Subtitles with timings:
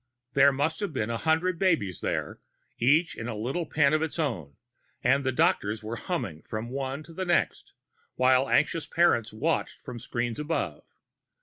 [0.33, 2.39] There must have been a hundred babies there,
[2.79, 4.55] each in a little pen of its own,
[5.03, 7.73] and the doctors were humming from one to the next,
[8.15, 10.85] while anxious parents watched from screens above.